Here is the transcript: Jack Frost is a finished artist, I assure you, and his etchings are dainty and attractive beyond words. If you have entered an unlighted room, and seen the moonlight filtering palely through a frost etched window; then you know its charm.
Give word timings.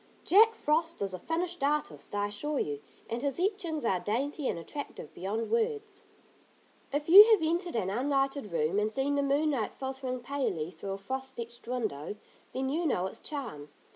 Jack 0.25 0.55
Frost 0.55 0.99
is 1.03 1.13
a 1.13 1.19
finished 1.19 1.63
artist, 1.63 2.15
I 2.15 2.25
assure 2.29 2.57
you, 2.57 2.81
and 3.07 3.21
his 3.21 3.39
etchings 3.39 3.85
are 3.85 3.99
dainty 3.99 4.47
and 4.47 4.57
attractive 4.57 5.13
beyond 5.13 5.51
words. 5.51 6.05
If 6.91 7.07
you 7.07 7.23
have 7.29 7.43
entered 7.43 7.75
an 7.75 7.91
unlighted 7.91 8.51
room, 8.51 8.79
and 8.79 8.91
seen 8.91 9.13
the 9.13 9.21
moonlight 9.21 9.75
filtering 9.75 10.21
palely 10.21 10.71
through 10.71 10.93
a 10.93 10.97
frost 10.97 11.39
etched 11.39 11.67
window; 11.67 12.15
then 12.51 12.69
you 12.69 12.87
know 12.87 13.05
its 13.05 13.19
charm. 13.19 13.69